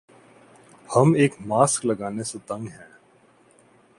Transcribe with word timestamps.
ہم 0.89 1.13
ایک 1.13 1.33
ماسک 1.41 1.85
لگانے 1.85 2.23
سے 2.23 2.37
تنگ 2.47 2.67
ہیں 2.67 2.89